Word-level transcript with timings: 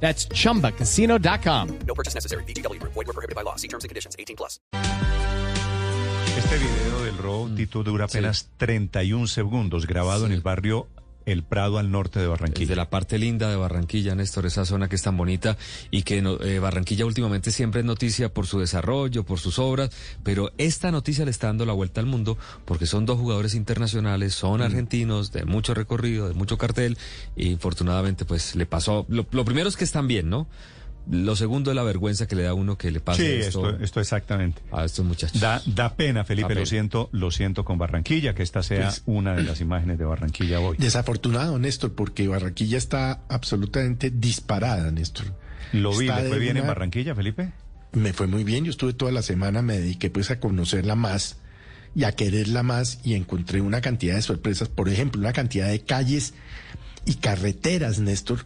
That's 0.00 0.28
chumbacasino.com. 0.28 1.78
No 1.86 1.94
purchase 1.94 2.14
necessary. 2.14 2.44
BGW. 2.44 2.80
Void 2.80 2.94
were 2.94 3.12
prohibited 3.12 3.34
by 3.34 3.42
law. 3.42 3.56
See 3.56 3.68
terms 3.68 3.82
and 3.82 3.88
conditions. 3.88 4.14
18 4.18 4.36
plus. 4.36 4.60
Este 6.36 6.58
video 6.58 7.02
del 7.02 7.16
robo, 7.16 7.48
Tito, 7.54 7.82
dura 7.82 8.04
apenas 8.04 8.50
31 8.58 9.26
segundos, 9.26 9.86
grabado 9.86 10.26
en 10.26 10.32
el 10.32 10.42
barrio 10.42 10.86
El 11.26 11.42
Prado 11.42 11.78
al 11.78 11.90
norte 11.90 12.20
de 12.20 12.26
Barranquilla. 12.28 12.68
de 12.68 12.76
la 12.76 12.88
parte 12.88 13.18
linda 13.18 13.50
de 13.50 13.56
Barranquilla, 13.56 14.14
Néstor, 14.14 14.46
esa 14.46 14.64
zona 14.64 14.88
que 14.88 14.94
es 14.96 15.02
tan 15.02 15.16
bonita 15.16 15.58
y 15.90 16.02
que 16.04 16.22
no- 16.22 16.40
eh, 16.40 16.60
Barranquilla 16.60 17.04
últimamente 17.04 17.50
siempre 17.50 17.80
es 17.80 17.84
noticia 17.84 18.32
por 18.32 18.46
su 18.46 18.60
desarrollo, 18.60 19.24
por 19.24 19.40
sus 19.40 19.58
obras, 19.58 19.90
pero 20.22 20.52
esta 20.56 20.90
noticia 20.92 21.24
le 21.24 21.32
está 21.32 21.48
dando 21.48 21.66
la 21.66 21.72
vuelta 21.72 22.00
al 22.00 22.06
mundo 22.06 22.38
porque 22.64 22.86
son 22.86 23.04
dos 23.06 23.18
jugadores 23.18 23.54
internacionales, 23.54 24.34
son 24.34 24.62
argentinos, 24.62 25.32
de 25.32 25.44
mucho 25.44 25.74
recorrido, 25.74 26.28
de 26.28 26.34
mucho 26.34 26.58
cartel 26.58 26.96
y 27.34 27.48
infortunadamente 27.50 28.24
pues 28.24 28.54
le 28.54 28.64
pasó, 28.64 29.04
lo, 29.08 29.26
lo 29.32 29.44
primero 29.44 29.68
es 29.68 29.76
que 29.76 29.84
están 29.84 30.06
bien, 30.06 30.30
¿no? 30.30 30.46
Lo 31.08 31.36
segundo 31.36 31.70
es 31.70 31.76
la 31.76 31.84
vergüenza 31.84 32.26
que 32.26 32.34
le 32.34 32.42
da 32.42 32.50
a 32.50 32.54
uno 32.54 32.76
que 32.76 32.90
le 32.90 32.98
pase 33.00 33.22
Sí, 33.22 33.46
esto, 33.46 33.68
esto, 33.70 33.84
esto 33.84 34.00
exactamente. 34.00 34.60
a 34.72 34.84
estos 34.84 35.04
muchachos. 35.04 35.40
Da, 35.40 35.62
da 35.66 35.94
pena, 35.94 36.24
Felipe, 36.24 36.52
Da 36.54 36.60
lo 36.60 36.66
siento, 36.66 37.08
lo 37.12 37.30
siento 37.30 37.64
con 37.64 37.78
Barranquilla, 37.78 38.34
que 38.34 38.42
esta 38.42 38.62
sea 38.62 38.88
Pues- 38.88 39.02
una 39.06 39.34
de 39.36 39.44
las 39.44 39.60
imágenes 39.60 39.98
de 39.98 40.04
Barranquilla 40.04 40.58
hoy. 40.58 40.76
Desafortunado, 40.78 41.58
Néstor, 41.60 41.94
porque 41.94 42.26
Barranquilla 42.26 42.76
está 42.78 43.20
absolutamente 43.28 44.10
disparada, 44.10 44.90
Néstor. 44.90 45.26
¿Lo 45.72 45.96
vi? 45.96 46.06
¿Le 46.08 46.28
fue 46.28 46.38
bien 46.40 46.56
en 46.56 46.66
Barranquilla, 46.66 47.14
Felipe? 47.14 47.52
Me 47.92 48.12
fue 48.12 48.26
muy 48.26 48.42
bien, 48.44 48.64
yo 48.64 48.70
estuve 48.70 48.92
toda 48.92 49.12
la 49.12 49.22
semana, 49.22 49.62
me 49.62 49.78
dediqué 49.78 50.10
pues 50.10 50.30
a 50.30 50.40
conocerla 50.40 50.96
más 50.96 51.36
y 51.94 52.02
a 52.04 52.12
quererla 52.12 52.62
más 52.62 52.98
y 53.04 53.14
encontré 53.14 53.60
una 53.60 53.80
cantidad 53.80 54.16
de 54.16 54.22
sorpresas, 54.22 54.68
por 54.68 54.88
ejemplo, 54.88 55.20
una 55.20 55.32
cantidad 55.32 55.68
de 55.68 55.80
calles 55.80 56.34
y 57.06 57.14
carreteras, 57.14 57.98
Néstor, 58.00 58.44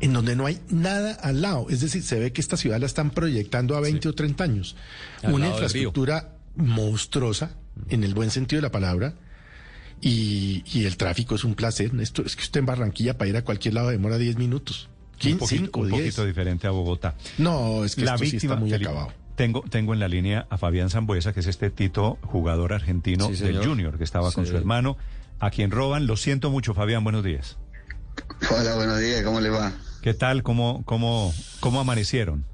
en 0.00 0.12
donde 0.12 0.36
no 0.36 0.46
hay 0.46 0.60
nada 0.68 1.12
al 1.14 1.42
lado. 1.42 1.66
Es 1.70 1.80
decir, 1.80 2.02
se 2.02 2.18
ve 2.18 2.32
que 2.32 2.40
esta 2.40 2.56
ciudad 2.56 2.78
la 2.80 2.86
están 2.86 3.10
proyectando 3.10 3.76
a 3.76 3.80
20 3.80 4.08
o 4.08 4.12
30 4.14 4.44
años. 4.44 4.76
Al 5.22 5.34
una 5.34 5.48
infraestructura 5.48 6.34
monstruosa, 6.56 7.52
en 7.88 8.04
el 8.04 8.14
buen 8.14 8.30
sentido 8.30 8.58
de 8.58 8.62
la 8.68 8.72
palabra. 8.72 9.14
Y, 10.00 10.62
y 10.72 10.84
el 10.84 10.96
tráfico 10.96 11.34
es 11.34 11.44
un 11.44 11.54
placer, 11.54 11.92
Néstor. 11.92 12.26
Es 12.26 12.36
que 12.36 12.42
usted 12.42 12.60
en 12.60 12.66
Barranquilla 12.66 13.18
para 13.18 13.28
ir 13.30 13.36
a 13.36 13.42
cualquier 13.42 13.74
lado 13.74 13.88
demora 13.90 14.16
10 14.18 14.36
minutos. 14.36 14.88
un 15.14 15.18
15, 15.18 15.38
poquito, 15.38 15.64
5, 15.64 15.80
un 15.80 15.88
10. 15.88 16.00
poquito 16.02 16.26
diferente 16.26 16.66
a 16.66 16.70
Bogotá. 16.70 17.16
No, 17.38 17.84
es 17.84 17.96
que 17.96 18.04
la 18.04 18.14
esto 18.14 18.24
sí 18.24 18.30
víctima, 18.32 18.54
está 18.54 18.60
muy 18.60 18.70
Felipe, 18.70 18.90
acabado. 18.90 19.12
Tengo, 19.34 19.64
tengo 19.68 19.94
en 19.94 20.00
la 20.00 20.08
línea 20.08 20.46
a 20.50 20.58
Fabián 20.58 20.90
Zambuesa, 20.90 21.32
que 21.32 21.40
es 21.40 21.46
este 21.46 21.70
Tito, 21.70 22.18
jugador 22.22 22.72
argentino 22.72 23.28
Sí, 23.34 23.42
del. 23.42 23.64
Junior, 23.64 23.98
que 23.98 24.04
estaba 24.04 24.30
con 24.32 24.46
su 24.46 24.56
hermano, 24.56 24.96
a 25.40 25.50
quien 25.50 25.70
roban. 25.70 26.06
Lo 26.06 26.16
siento 26.16 26.50
mucho, 26.50 26.74
Fabián, 26.74 27.02
buenos 27.04 27.24
días. 27.24 27.56
Hola, 28.50 28.74
buenos 28.76 28.98
días, 28.98 29.22
¿cómo 29.22 29.40
le 29.40 29.50
va? 29.50 29.72
¿Qué 30.02 30.14
tal? 30.14 30.42
¿Cómo, 30.42 30.82
cómo, 30.84 31.32
cómo 31.60 31.80
amanecieron? 31.80 32.44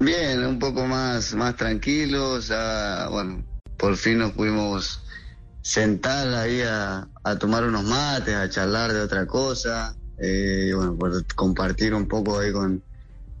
Bien, 0.00 0.44
un 0.44 0.58
poco 0.58 0.86
más, 0.86 1.34
más 1.34 1.56
tranquilos, 1.56 2.48
ya, 2.48 3.08
bueno, 3.10 3.44
por 3.78 3.96
fin 3.96 4.18
nos 4.18 4.32
pudimos 4.32 5.00
sentar 5.62 6.28
ahí 6.34 6.60
a, 6.60 7.08
a 7.22 7.38
tomar 7.38 7.64
unos 7.64 7.84
mates, 7.84 8.34
a 8.34 8.50
charlar 8.50 8.92
de 8.92 9.00
otra 9.00 9.26
cosa, 9.26 9.96
eh, 10.18 10.66
y 10.68 10.72
bueno, 10.72 10.96
por 10.96 11.24
compartir 11.34 11.94
un 11.94 12.06
poco 12.06 12.38
ahí 12.38 12.52
con, 12.52 12.82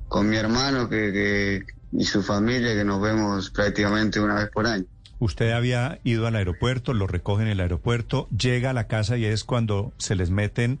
con 0.08 0.28
mi 0.28 0.36
hermano 0.36 0.88
que, 0.88 1.12
que, 1.12 1.66
y 1.92 2.04
su 2.04 2.22
familia, 2.22 2.74
que 2.74 2.84
nos 2.84 3.00
vemos 3.00 3.50
prácticamente 3.50 4.20
una 4.20 4.36
vez 4.36 4.50
por 4.50 4.66
año. 4.66 4.86
Usted 5.18 5.52
había 5.52 6.00
ido 6.04 6.26
al 6.26 6.36
aeropuerto, 6.36 6.92
lo 6.92 7.06
recogen 7.06 7.46
en 7.46 7.52
el 7.52 7.60
aeropuerto, 7.60 8.28
llega 8.36 8.70
a 8.70 8.74
la 8.74 8.88
casa 8.88 9.16
y 9.16 9.24
es 9.24 9.44
cuando 9.44 9.92
se 9.96 10.14
les 10.14 10.30
meten 10.30 10.80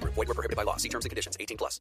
Void 0.00 0.28
were 0.28 0.34
prohibited 0.34 0.56
by 0.56 0.64
law. 0.64 0.76
See 0.76 0.88
terms 0.88 1.04
and 1.04 1.10
conditions. 1.10 1.36
18 1.40 1.56
plus. 1.56 1.80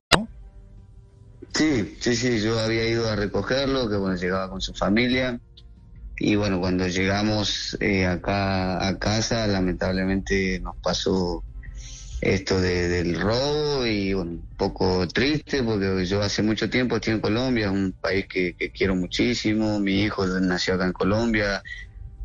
Sí, 1.54 1.98
sí, 2.00 2.16
sí, 2.16 2.40
yo 2.42 2.60
había 2.60 2.88
ido 2.88 3.08
a 3.10 3.16
recogerlo, 3.16 3.88
que 3.90 3.96
bueno, 3.98 4.16
llegaba 4.16 4.50
con 4.50 4.62
su 4.62 4.74
familia. 4.74 5.40
Y 6.18 6.36
bueno, 6.36 6.60
cuando 6.60 6.88
llegamos 6.88 7.78
eh, 7.80 8.06
acá 8.06 8.88
a 8.88 8.98
casa, 8.98 9.46
lamentablemente 9.48 10.60
nos 10.60 10.76
pasó 10.78 11.44
esto 12.22 12.62
de- 12.62 12.88
del 12.88 13.20
robo 13.20 13.86
y 13.86 14.14
bueno, 14.14 14.32
un 14.32 14.48
poco 14.56 15.08
triste 15.08 15.62
porque 15.62 16.06
yo 16.06 16.22
hace 16.22 16.42
mucho 16.42 16.70
tiempo 16.70 16.96
estoy 16.96 17.14
en 17.14 17.20
Colombia, 17.20 17.70
un 17.72 17.94
país 18.00 18.28
que 18.28 18.56
quiero 18.74 18.96
muchísimo, 18.96 19.80
mi 19.80 20.04
hijo 20.04 20.26
nació 20.26 20.76
acá 20.76 20.86
en 20.86 20.94
Colombia, 20.94 21.62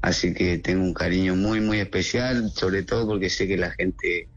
así 0.01 0.33
que 0.33 0.59
tengo 0.59 0.85
un 0.85 0.95
cariño 0.95 1.35
muy, 1.35 1.61
muy 1.61 1.81
especial, 1.81 2.51
sobre 2.55 2.85
todo 2.85 3.07
porque 3.09 3.29
sé 3.29 3.49
que 3.49 3.57
la 3.57 3.73
gente, 3.73 4.29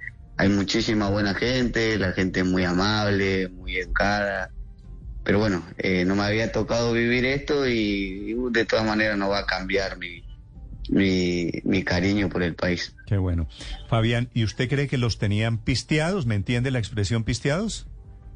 hay 0.42 0.50
muchísima 0.50 1.08
buena 1.08 1.36
gente, 1.36 2.00
la 2.00 2.14
gente 2.14 2.40
es 2.40 2.46
muy 2.48 2.64
amable, 2.64 3.48
muy 3.50 3.78
educada. 3.78 4.50
Pero 5.24 5.38
bueno, 5.38 5.64
eh, 5.78 6.04
no 6.04 6.16
me 6.16 6.24
había 6.24 6.52
tocado 6.52 6.94
vivir 6.94 7.26
esto 7.26 7.68
y, 7.68 8.32
y 8.32 8.36
de 8.50 8.66
todas 8.66 8.84
maneras 8.84 9.20
no 9.20 9.30
va 9.30 9.38
a 9.38 9.46
cambiar 9.46 10.00
mi, 10.00 10.24
mi, 10.90 11.52
mi 11.64 11.84
cariño 11.84 12.28
por 12.28 12.42
el 12.42 12.56
país. 12.56 12.96
Qué 13.06 13.18
bueno. 13.18 13.48
Fabián, 13.88 14.32
¿y 14.34 14.44
usted 14.44 14.68
cree 14.68 14.88
que 14.88 14.98
los 14.98 15.20
tenían 15.20 15.60
pisteados? 15.60 16.26
¿Me 16.26 16.34
entiende 16.34 16.72
la 16.72 16.80
expresión 16.80 17.24
pisteados? 17.24 17.86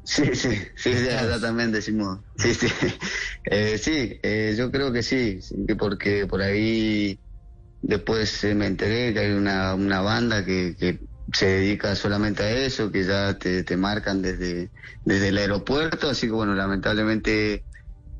Sí, 0.04 0.26
sí, 0.34 0.50
sí, 0.76 0.92
acá 1.08 1.40
también 1.40 1.72
decimos. 1.72 2.20
Sí, 2.36 2.54
sí, 2.54 2.68
Eh, 3.46 3.78
sí 3.78 4.20
eh, 4.22 4.54
yo 4.56 4.70
creo 4.70 4.92
que 4.92 5.02
sí, 5.02 5.40
porque 5.76 6.26
por 6.26 6.40
ahí 6.40 7.18
después 7.82 8.44
eh, 8.44 8.54
me 8.54 8.66
enteré 8.66 9.12
que 9.12 9.20
hay 9.20 9.32
una, 9.32 9.74
una 9.74 10.02
banda 10.02 10.44
que, 10.44 10.76
que 10.78 11.00
se 11.32 11.46
dedica 11.46 11.94
solamente 11.96 12.42
a 12.42 12.50
eso, 12.50 12.90
que 12.90 13.04
ya 13.04 13.38
te, 13.38 13.64
te 13.64 13.76
marcan 13.76 14.22
desde, 14.22 14.70
desde 15.04 15.28
el 15.28 15.38
aeropuerto, 15.38 16.08
así 16.08 16.26
que 16.26 16.32
bueno, 16.32 16.54
lamentablemente 16.54 17.64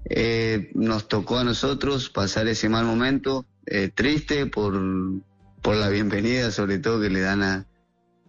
eh, 0.09 0.71
nos 0.75 1.09
tocó 1.09 1.39
a 1.39 1.44
nosotros 1.44 2.11
pasar 2.11 2.49
ese 2.49 2.69
mal 2.69 2.84
momento, 2.84 3.47
eh, 3.67 3.91
triste 3.94 4.47
por, 4.47 4.81
por 5.62 5.77
la 5.77 5.89
bienvenida 5.89 6.50
sobre 6.50 6.78
todo 6.78 7.00
que 7.00 7.11
le 7.11 7.21
dan 7.21 7.43
a, 7.43 7.67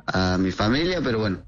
a 0.06 0.38
mi 0.38 0.52
familia, 0.52 1.02
pero 1.04 1.20
bueno, 1.20 1.44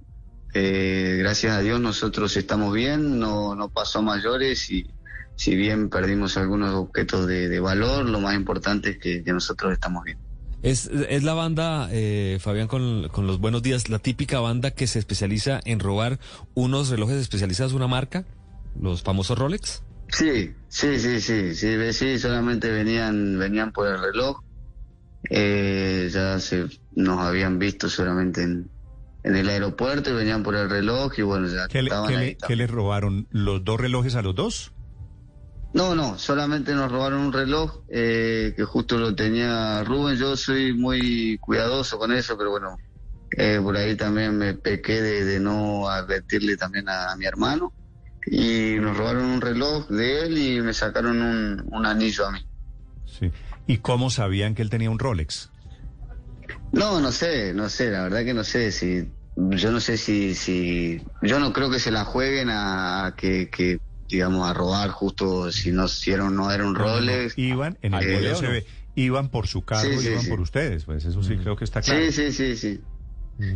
eh, 0.54 1.18
gracias 1.20 1.56
a 1.56 1.62
Dios 1.62 1.80
nosotros 1.80 2.36
estamos 2.36 2.74
bien, 2.74 3.20
no, 3.20 3.56
no 3.56 3.70
pasó 3.70 4.02
mayores 4.02 4.72
y 4.72 4.90
si 5.36 5.56
bien 5.56 5.90
perdimos 5.90 6.36
algunos 6.36 6.74
objetos 6.74 7.28
de, 7.28 7.48
de 7.48 7.60
valor, 7.60 8.10
lo 8.10 8.20
más 8.20 8.36
importante 8.36 8.90
es 8.90 8.98
que 8.98 9.24
nosotros 9.32 9.72
estamos 9.72 10.04
bien. 10.04 10.29
Es, 10.62 10.88
es 10.88 11.24
la 11.24 11.34
banda, 11.34 11.88
eh, 11.92 12.38
Fabián, 12.42 12.68
con, 12.68 13.08
con 13.10 13.28
los 13.28 13.40
buenos 13.40 13.64
días, 13.64 13.90
la 13.90 14.00
típica 14.00 14.40
banda 14.42 14.72
que 14.72 14.88
se 14.88 15.00
especializa 15.00 15.62
en 15.64 15.80
robar 15.80 16.20
unos 16.54 16.90
relojes 16.90 17.16
especializados 17.18 17.72
de 17.72 17.78
una 17.78 17.88
marca, 17.88 18.26
los 18.80 19.02
famosos 19.02 19.38
Rolex. 19.38 19.84
Sí, 20.10 20.52
sí, 20.68 21.00
sí, 21.00 21.22
sí, 21.22 21.56
sí, 21.56 21.94
sí, 21.94 22.20
solamente 22.20 22.70
venían, 22.72 23.40
venían 23.40 23.72
por 23.72 23.88
el 23.88 24.02
reloj, 24.02 24.40
eh, 25.30 26.10
ya 26.12 26.40
se, 26.40 26.66
nos 26.92 27.20
habían 27.20 27.60
visto 27.60 27.90
solamente 27.90 28.42
en, 28.44 28.70
en 29.24 29.36
el 29.36 29.48
aeropuerto 29.50 30.10
y 30.10 30.14
venían 30.14 30.44
por 30.44 30.56
el 30.56 30.70
reloj 30.70 31.14
y 31.18 31.22
bueno, 31.22 31.48
ya 31.48 31.68
¿Qué, 31.68 31.82
le, 31.84 31.90
estaban 31.90 32.10
qué 32.10 32.18
ahí 32.18 32.28
le- 32.30 32.36
también. 32.36 32.48
qué 32.48 32.56
les 32.64 32.72
robaron? 32.72 33.28
¿Los 33.32 33.64
dos 33.64 33.80
relojes 33.80 34.16
a 34.16 34.22
los 34.22 34.36
dos? 34.36 34.74
No, 35.74 35.94
no, 35.96 36.18
solamente 36.18 36.74
nos 36.74 36.92
robaron 36.92 37.22
un 37.22 37.34
reloj 37.34 37.84
eh, 37.90 38.54
que 38.56 38.64
justo 38.64 38.98
lo 38.98 39.16
tenía 39.16 39.84
Rubén. 39.84 40.18
Yo 40.18 40.36
soy 40.36 40.74
muy 40.74 41.38
cuidadoso 41.40 42.00
con 42.00 42.12
eso, 42.12 42.38
pero 42.38 42.52
bueno, 42.52 42.82
eh, 43.32 43.60
por 43.62 43.78
ahí 43.78 43.96
también 43.96 44.38
me 44.38 44.56
pequé 44.56 45.02
de, 45.02 45.26
de 45.26 45.40
no 45.40 45.90
advertirle 45.90 46.58
también 46.58 46.90
a, 46.90 47.12
a 47.12 47.16
mi 47.18 47.26
hermano. 47.26 47.74
y 48.26 48.76
nos 48.80 48.98
robaron 48.98 49.26
un 49.26 49.42
reloj 49.42 49.88
de 49.90 50.24
él 50.26 50.38
y 50.38 50.62
me 50.62 50.74
sacaron 50.74 51.22
un, 51.22 51.64
un 51.72 51.86
anillo 51.86 52.28
a 52.28 52.32
mí. 52.32 52.40
Sí. 53.06 53.32
¿Y 53.68 53.80
cómo 53.80 54.10
sabían 54.10 54.56
que 54.56 54.62
él 54.62 54.70
tenía 54.70 54.90
un 54.90 55.00
Rolex? 55.00 55.52
No, 56.72 57.00
no 57.00 57.12
sé, 57.12 57.54
no 57.54 57.70
sé, 57.70 57.90
la 57.90 58.04
verdad 58.04 58.24
que 58.24 58.34
no 58.34 58.44
sé 58.44 58.72
si 58.72 59.14
yo 59.36 59.72
no 59.72 59.80
sé 59.80 59.98
si 59.98 60.36
si 60.36 61.02
yo 61.22 61.40
no 61.40 61.54
creo 61.54 61.70
que 61.72 61.80
se 61.80 61.92
la 61.92 62.04
jueguen 62.06 62.50
a 62.52 63.16
que, 63.18 63.50
que 63.50 63.80
digamos 64.10 64.50
a 64.50 64.54
robar 64.54 64.90
justo 64.90 65.52
si 65.52 65.72
no 65.72 65.88
si 65.88 66.12
era, 66.12 66.30
no 66.30 66.52
era 66.52 66.66
un. 66.66 66.76
Rolex. 66.76 67.38
Iban, 67.38 67.78
en 67.82 67.94
el 67.94 68.06
video 68.06 68.34
¿o 68.36 68.40
se 68.40 68.48
ve, 68.48 68.66
iban 68.96 69.30
por 69.30 69.48
su 69.48 69.64
carro, 69.64 69.90
Sí, 69.90 69.98
sí, 70.00 70.08
iban 70.10 70.22
sí. 70.24 70.30
por 70.30 70.42
ustedes. 70.42 70.86
Pues 70.86 71.06
eso 71.06 71.24
sí 71.24 71.38
creo 71.38 71.56
que 71.56 71.64
está 71.64 71.82
claro. 71.82 72.02
Sí, 72.06 72.12
sí, 72.12 72.32
sí, 72.32 72.56
sí. 72.58 72.82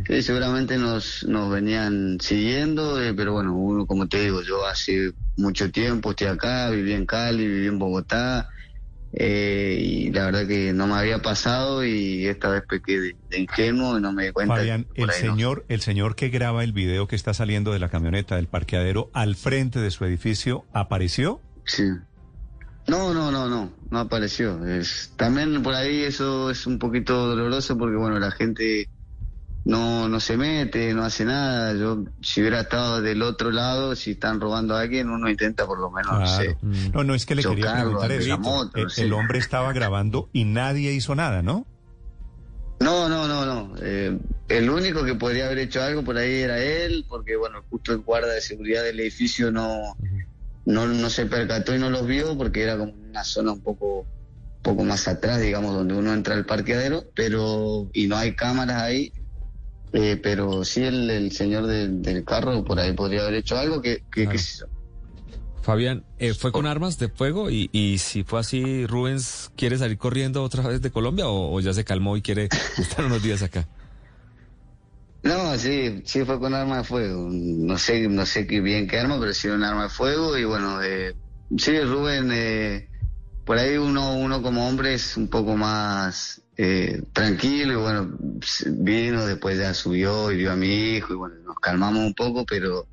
Sí, 0.07 0.21
seguramente 0.21 0.77
nos, 0.77 1.25
nos 1.27 1.51
venían 1.51 2.17
siguiendo, 2.21 3.03
eh, 3.03 3.13
pero 3.13 3.33
bueno, 3.33 3.53
uno, 3.53 3.85
como 3.85 4.07
te 4.07 4.21
digo, 4.21 4.41
yo 4.41 4.65
hace 4.65 5.11
mucho 5.35 5.69
tiempo 5.71 6.11
estoy 6.11 6.27
acá, 6.27 6.69
viví 6.69 6.93
en 6.93 7.05
Cali, 7.05 7.45
viví 7.45 7.67
en 7.67 7.79
Bogotá, 7.79 8.49
eh, 9.15 9.77
y 9.79 10.11
la 10.11 10.25
verdad 10.25 10.47
que 10.47 10.73
no 10.73 10.87
me 10.87 10.95
había 10.95 11.21
pasado 11.21 11.85
y 11.85 12.25
esta 12.25 12.49
vez 12.49 12.63
pequé 12.67 12.99
de, 12.99 13.15
de 13.29 13.39
ingenuo 13.39 13.99
y 13.99 14.01
no 14.01 14.11
me 14.11 14.25
di 14.25 14.31
cuenta. 14.31 14.55
Fabián, 14.55 14.87
el 14.95 15.07
no. 15.07 15.13
señor, 15.13 15.65
el 15.69 15.81
señor 15.81 16.15
que 16.15 16.29
graba 16.29 16.63
el 16.63 16.73
video 16.73 17.07
que 17.07 17.15
está 17.15 17.33
saliendo 17.33 17.71
de 17.73 17.79
la 17.79 17.89
camioneta 17.89 18.37
del 18.37 18.47
parqueadero 18.47 19.11
al 19.13 19.35
frente 19.35 19.79
de 19.79 19.91
su 19.91 20.03
edificio, 20.05 20.65
¿apareció? 20.73 21.41
Sí. 21.65 21.83
No, 22.87 23.13
no, 23.13 23.31
no, 23.31 23.47
no, 23.47 23.71
no 23.91 23.99
apareció. 23.99 24.65
Es, 24.65 25.13
también 25.15 25.61
por 25.61 25.75
ahí 25.75 26.03
eso 26.03 26.49
es 26.49 26.65
un 26.65 26.79
poquito 26.79 27.27
doloroso 27.27 27.77
porque, 27.77 27.95
bueno, 27.95 28.19
la 28.19 28.31
gente 28.31 28.89
no, 29.65 30.09
no 30.09 30.19
se 30.19 30.35
mete, 30.37 30.93
no 30.93 31.03
hace 31.03 31.25
nada. 31.25 31.73
Yo, 31.73 32.03
si 32.21 32.41
hubiera 32.41 32.61
estado 32.61 33.01
del 33.01 33.21
otro 33.21 33.51
lado, 33.51 33.95
si 33.95 34.11
están 34.11 34.41
robando 34.41 34.75
a 34.75 34.81
alguien, 34.81 35.09
uno 35.09 35.29
intenta 35.29 35.65
por 35.65 35.79
lo 35.79 35.89
menos, 35.89 36.19
no 36.19 36.27
sé. 36.27 36.55
Claro. 36.55 36.91
No, 36.93 37.03
no 37.03 37.15
es 37.15 37.25
que 37.25 37.35
le 37.35 37.43
quería 37.43 37.73
preguntar 37.73 38.11
eso. 38.11 38.37
moto, 38.39 38.77
el, 38.77 38.89
sí. 38.89 39.01
el 39.01 39.13
hombre 39.13 39.39
estaba 39.39 39.71
grabando 39.71 40.29
y 40.33 40.45
nadie 40.45 40.91
hizo 40.91 41.15
nada, 41.15 41.41
¿no? 41.41 41.65
No, 42.81 43.07
no, 43.07 43.27
no, 43.27 43.45
no. 43.45 43.75
Eh, 43.81 44.17
el 44.49 44.69
único 44.69 45.05
que 45.05 45.15
podría 45.15 45.45
haber 45.45 45.59
hecho 45.59 45.81
algo 45.81 46.03
por 46.03 46.17
ahí 46.17 46.41
era 46.41 46.61
él, 46.61 47.05
porque 47.07 47.37
bueno, 47.37 47.63
justo 47.69 47.93
el 47.93 47.99
guarda 47.99 48.33
de 48.33 48.41
seguridad 48.41 48.83
del 48.83 48.99
edificio 48.99 49.51
no, 49.51 49.95
no, 50.65 50.87
no 50.87 51.09
se 51.09 51.25
percató 51.25 51.73
y 51.73 51.79
no 51.79 51.89
los 51.89 52.05
vio 52.05 52.37
porque 52.37 52.63
era 52.63 52.77
como 52.77 52.91
una 52.91 53.23
zona 53.23 53.53
un 53.53 53.61
poco, 53.61 54.05
poco 54.61 54.83
más 54.83 55.07
atrás, 55.07 55.39
digamos, 55.39 55.73
donde 55.73 55.93
uno 55.93 56.13
entra 56.13 56.35
al 56.35 56.45
parqueadero, 56.45 57.05
pero 57.15 57.89
y 57.93 58.07
no 58.07 58.17
hay 58.17 58.35
cámaras 58.35 58.81
ahí. 58.81 59.13
Eh, 59.93 60.19
pero 60.21 60.63
sí 60.63 60.81
el, 60.83 61.09
el 61.09 61.31
señor 61.31 61.67
del- 61.67 62.01
del 62.01 62.25
carro 62.25 62.63
por 62.63 62.79
ahí 62.79 62.93
podría 62.93 63.21
haber 63.21 63.35
hecho 63.35 63.57
algo 63.57 63.81
que, 63.81 64.03
que, 64.11 64.25
yo. 64.25 64.65
Fabián, 65.61 66.03
eh, 66.17 66.33
¿fue 66.33 66.51
con 66.51 66.65
armas 66.65 66.97
de 66.97 67.09
fuego? 67.09 67.49
Y, 67.49 67.69
y 67.71 67.99
si 67.99 68.23
fue 68.23 68.39
así, 68.39 68.85
Rubens 68.87 69.51
quiere 69.55 69.77
salir 69.77 69.97
corriendo 69.97 70.43
otra 70.43 70.67
vez 70.67 70.81
de 70.81 70.91
Colombia 70.91 71.27
o, 71.27 71.55
o 71.55 71.59
ya 71.61 71.73
se 71.73 71.85
calmó 71.85 72.17
y 72.17 72.21
quiere 72.21 72.49
estar 72.77 73.05
unos 73.05 73.21
días 73.23 73.43
acá. 73.43 73.67
No, 75.21 75.57
sí, 75.57 76.01
sí 76.05 76.25
fue 76.25 76.37
con 76.39 76.53
arma 76.53 76.79
de 76.79 76.83
fuego. 76.83 77.29
No 77.31 77.77
sé, 77.77 78.09
no 78.09 78.25
sé 78.25 78.45
qué 78.45 78.59
bien 78.59 78.87
qué 78.87 78.99
arma, 78.99 79.17
pero 79.19 79.33
sí 79.33 79.47
un 79.47 79.63
arma 79.63 79.83
de 79.83 79.89
fuego 79.89 80.37
y 80.37 80.43
bueno, 80.43 80.81
eh, 80.83 81.15
sí, 81.57 81.79
Rubén, 81.79 82.29
eh, 82.33 82.89
por 83.45 83.57
ahí 83.57 83.77
uno, 83.77 84.15
uno 84.17 84.41
como 84.41 84.67
hombre 84.67 84.93
es 84.93 85.17
un 85.17 85.27
poco 85.27 85.55
más 85.57 86.41
eh, 86.57 87.01
tranquilo 87.13 87.73
y 87.73 87.75
bueno, 87.75 88.17
vino, 88.67 89.25
después 89.25 89.57
ya 89.57 89.73
subió 89.73 90.31
y 90.31 90.37
vio 90.37 90.51
a 90.51 90.55
mi 90.55 90.95
hijo 90.95 91.13
y 91.13 91.17
bueno, 91.17 91.35
nos 91.43 91.59
calmamos 91.59 92.05
un 92.05 92.13
poco, 92.13 92.45
pero, 92.45 92.87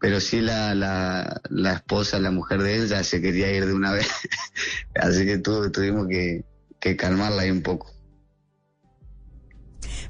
pero 0.00 0.20
sí 0.20 0.40
la, 0.40 0.74
la, 0.74 1.40
la 1.50 1.72
esposa, 1.74 2.18
la 2.20 2.30
mujer 2.30 2.62
de 2.62 2.76
él 2.76 2.88
ya 2.88 3.04
se 3.04 3.20
quería 3.20 3.52
ir 3.52 3.66
de 3.66 3.74
una 3.74 3.92
vez, 3.94 4.08
así 4.94 5.24
que 5.26 5.38
tu- 5.38 5.70
tuvimos 5.70 6.08
que, 6.08 6.44
que 6.80 6.96
calmarla 6.96 7.42
ahí 7.42 7.50
un 7.50 7.62
poco. 7.62 7.92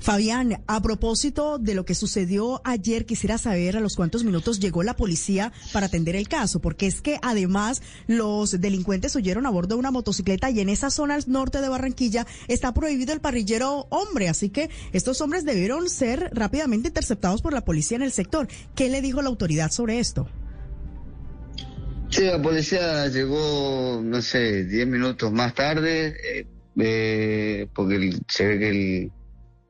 Fabián, 0.03 0.65
a 0.67 0.83
propósito 0.83 1.59
de 1.59 1.77
lo 1.77 1.85
que 1.85 1.95
sucedió 1.95 2.61
ayer, 2.65 3.07
quisiera 3.07 3.39
saber 3.39 3.77
a 3.77 3.81
los 3.81 3.95
cuántos 3.95 4.25
minutos 4.25 4.59
llegó 4.59 4.83
la 4.83 4.97
policía 4.97 5.53
para 5.73 5.87
atender 5.87 6.17
el 6.17 6.29
caso, 6.29 6.61
porque 6.61 6.89
es 6.89 7.01
que 7.01 7.21
además 7.23 7.83
los 8.09 8.61
delincuentes 8.61 9.15
huyeron 9.15 9.47
a 9.47 9.51
bordo 9.51 9.77
de 9.77 9.79
una 9.79 9.93
motocicleta 9.93 10.51
y 10.51 10.59
en 10.59 10.71
esa 10.71 10.91
zona 10.91 11.15
al 11.15 11.23
norte 11.29 11.61
de 11.61 11.69
Barranquilla 11.69 12.27
está 12.49 12.75
prohibido 12.75 13.13
el 13.13 13.21
parrillero 13.21 13.87
hombre, 13.91 14.29
así 14.29 14.49
que 14.49 14.71
estos 14.93 15.21
hombres 15.21 15.45
debieron 15.45 15.89
ser 15.89 16.31
rápidamente 16.33 16.89
interceptados 16.89 17.41
por 17.41 17.53
la 17.53 17.65
policía 17.65 17.97
en 17.97 18.03
el 18.03 18.11
sector. 18.11 18.49
¿Qué 18.75 18.89
le 18.89 19.03
dijo 19.03 19.23
la 19.23 19.29
autoridad 19.29 19.71
sobre 19.71 20.01
esto? 20.01 20.29
Sí, 22.11 22.25
la 22.25 22.43
policía 22.43 23.07
llegó, 23.07 24.01
no 24.03 24.21
sé, 24.21 24.65
10 24.65 24.87
minutos 24.89 25.31
más 25.31 25.55
tarde, 25.55 26.09
eh, 26.09 26.47
eh, 26.77 27.69
porque 27.73 28.19
se 28.27 28.47
ve 28.47 28.59
que 28.59 28.69
el, 28.69 29.13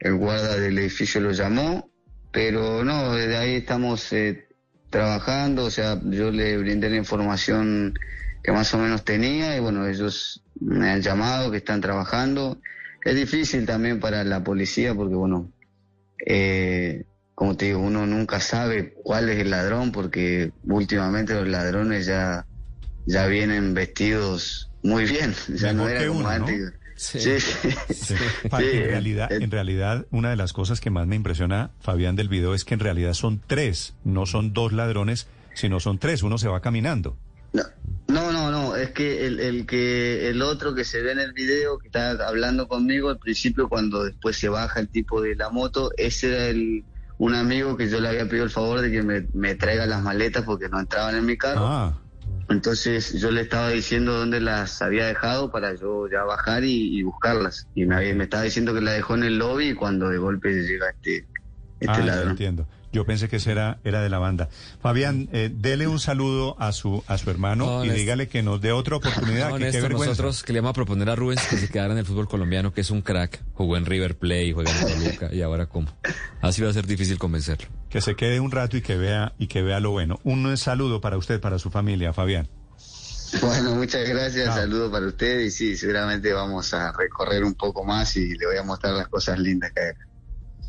el 0.03 0.17
guarda 0.17 0.59
del 0.59 0.77
edificio 0.79 1.21
lo 1.21 1.31
llamó, 1.31 1.89
pero 2.33 2.85
no, 2.85 3.15
desde 3.15 3.37
ahí 3.37 3.55
estamos 3.55 4.13
eh, 4.13 4.49
trabajando, 4.91 5.65
o 5.65 5.71
sea, 5.71 6.01
yo 6.05 6.33
le 6.33 6.59
brindé 6.59 6.91
la 6.91 6.97
información 6.97 7.95
que 8.43 8.51
más 8.51 8.75
o 8.75 8.79
menos 8.79 9.05
tenía 9.05 9.57
y 9.57 9.61
bueno, 9.61 9.87
ellos 9.87 10.43
me 10.61 10.91
han 10.91 11.03
llamado, 11.03 11.53
que 11.53 11.59
están 11.59 11.81
trabajando. 11.81 12.61
Es 13.05 13.15
difícil 13.15 13.65
también 13.65 14.01
para 14.01 14.25
la 14.25 14.43
policía 14.43 14.93
porque 14.93 15.15
bueno, 15.15 15.53
eh, 16.27 17.05
como 17.37 17.57
te 17.57 17.67
digo, 17.67 17.79
uno 17.79 18.05
nunca 18.05 18.41
sabe 18.41 18.95
cuál 19.05 19.29
es 19.29 19.39
el 19.39 19.51
ladrón 19.51 19.93
porque 19.93 20.53
últimamente 20.65 21.35
los 21.35 21.47
ladrones 21.47 22.07
ya, 22.07 22.45
ya 23.07 23.29
vienen 23.29 23.75
vestidos 23.75 24.73
muy 24.83 25.05
bien, 25.05 25.33
ya 25.55 25.73
no 25.73 25.89
era 25.89 26.05
como. 26.09 26.29
Sí, 27.03 27.41
sí. 27.41 27.71
Sí. 27.93 28.15
Fa- 28.49 28.59
Sí, 28.61 28.67
en 28.73 28.85
realidad, 28.89 29.33
en 29.33 29.51
realidad, 29.51 30.07
una 30.11 30.31
de 30.31 30.37
las 30.37 30.53
cosas 30.53 30.81
que 30.81 30.91
más 30.91 31.07
me 31.07 31.17
impresiona, 31.17 31.71
Fabián, 31.81 32.15
del 32.17 32.29
video 32.29 32.55
es 32.55 32.65
que 32.65 32.75
en 32.75 32.81
realidad 32.81 33.15
son 33.15 33.41
tres, 33.47 33.95
no 34.05 34.25
son 34.27 34.53
dos 34.53 34.73
ladrones, 34.73 35.27
sino 35.55 35.81
son 35.81 35.99
tres. 35.99 36.23
Uno 36.23 36.39
se 36.39 36.49
va 36.49 36.61
caminando. 36.61 37.17
No, 37.53 37.63
no, 38.09 38.33
no, 38.33 38.51
no, 38.51 38.77
es 38.77 38.91
que 38.93 39.27
el, 39.27 39.41
el 39.41 39.67
que 39.67 40.29
el 40.29 40.41
otro 40.43 40.75
que 40.75 40.85
se 40.85 41.03
ve 41.03 41.13
en 41.13 41.19
el 41.19 41.33
video 41.33 41.79
que 41.79 41.89
está 41.89 42.13
hablando 42.27 42.69
conmigo 42.69 43.11
al 43.11 43.19
principio 43.19 43.69
cuando 43.69 44.05
después 44.05 44.37
se 44.39 44.49
baja 44.49 44.81
el 44.81 44.89
tipo 44.89 45.21
de 45.21 45.35
la 45.37 45.51
moto, 45.51 45.91
ese 45.97 46.29
era 46.29 46.47
el 46.47 46.85
un 47.19 47.35
amigo 47.35 47.77
que 47.77 47.89
yo 47.89 48.01
le 48.01 48.09
había 48.09 48.27
pedido 48.27 48.45
el 48.45 48.51
favor 48.51 48.81
de 48.81 48.91
que 48.91 49.03
me, 49.03 49.27
me 49.35 49.55
traiga 49.55 49.87
las 49.87 50.03
maletas 50.03 50.45
porque 50.45 50.69
no 50.69 50.81
entraban 50.81 51.15
en 51.17 51.25
mi 51.27 51.37
carro. 51.37 51.67
Ah, 51.67 51.99
Entonces 52.53 53.13
yo 53.21 53.31
le 53.31 53.43
estaba 53.43 53.71
diciendo 53.71 54.13
dónde 54.15 54.41
las 54.41 54.81
había 54.83 55.07
dejado 55.07 55.51
para 55.51 55.75
yo 55.75 56.09
ya 56.09 56.25
bajar 56.25 56.65
y, 56.65 56.99
y 56.99 57.03
buscarlas. 57.03 57.69
Y 57.75 57.85
me, 57.87 57.97
había- 57.97 58.15
me 58.15 58.25
estaba 58.25 58.45
diciendo 58.45 58.75
que 58.75 58.81
la 58.81 58.93
dejó 58.93 59.15
en 59.15 59.25
el 59.25 59.39
lobby 59.39 59.71
y 59.71 59.75
cuando 59.75 60.09
de 60.09 60.19
golpe 60.19 60.51
llega 60.53 60.91
este, 60.91 61.29
este 61.81 62.01
ah, 62.01 62.07
ladrón. 62.07 62.31
entiendo. 62.33 62.67
Yo 62.93 63.07
pensé 63.07 63.29
que 63.29 63.37
ese 63.37 63.53
era, 63.53 63.79
era 63.85 64.03
de 64.03 64.09
la 64.11 64.19
banda. 64.19 64.49
Fabián, 64.83 65.29
eh, 65.33 65.51
dele 65.53 65.87
un 65.87 65.99
saludo 65.99 66.57
a 66.61 66.73
su, 66.73 67.03
a 67.07 67.17
su 67.17 67.31
hermano 67.31 67.65
No, 67.65 67.85
y 67.85 67.89
Néstor. 67.89 67.97
dígale 68.01 68.29
que 68.29 68.43
nos 68.43 68.61
dé 68.61 68.73
otra 68.73 68.97
oportunidad. 68.97 69.49
No, 69.49 69.55
que 69.57 69.61
qué 69.61 69.65
Néstor, 69.67 69.83
vergüenza. 69.85 70.11
nosotros 70.11 70.43
que 70.43 70.53
le 70.53 70.61
vamos 70.61 70.71
a 70.71 70.75
proponer 70.75 71.09
a 71.09 71.17
Rubens 71.17 71.43
que 71.49 71.57
se 71.57 71.69
quedara 71.69 71.93
en 71.93 71.99
el 71.99 72.05
fútbol 72.05 72.29
colombiano, 72.29 72.73
que 72.75 72.83
es 72.83 72.91
un 72.91 73.01
crack, 73.01 73.43
jugó 73.55 73.77
en 73.79 73.87
River 73.87 74.17
Plate, 74.19 74.53
juega 74.53 74.71
en 74.71 74.87
Toluca, 75.05 75.35
y 75.35 75.41
ahora 75.43 75.67
cómo. 75.67 75.89
Así 76.43 76.61
va 76.63 76.69
a 76.69 76.73
ser 76.75 76.87
difícil 76.87 77.19
convencerlo. 77.19 77.67
Que 77.89 78.01
se 78.03 78.15
quede 78.15 78.41
un 78.41 78.51
rato 78.51 78.77
y 78.77 78.83
que 78.83 78.97
vea 78.97 79.33
y 79.39 79.47
que 79.47 79.63
vea 79.63 79.81
lo 79.81 79.91
bueno. 79.91 80.21
Un 80.25 80.55
saludo 80.59 81.01
para 81.01 81.17
usted, 81.17 81.41
para 81.41 81.59
su 81.59 81.71
familia, 81.71 82.13
Fabián. 82.13 82.49
Bueno, 83.41 83.75
muchas 83.75 84.07
gracias, 84.07 84.45
Chao. 84.47 84.57
saludos 84.57 84.93
para 84.93 85.07
ustedes 85.07 85.47
y 85.47 85.71
sí, 85.71 85.77
seguramente 85.79 86.33
vamos 86.35 86.75
a 86.75 86.93
recorrer 86.93 87.43
un 87.45 87.55
poco 87.55 87.83
más 87.85 88.15
y 88.17 88.35
le 88.37 88.47
voy 88.47 88.57
a 88.59 88.63
mostrar 88.63 88.93
las 88.93 89.09
cosas 89.09 89.39
lindas 89.39 89.73
que 89.73 89.81
hay 89.81 89.89
acá. 89.91 90.07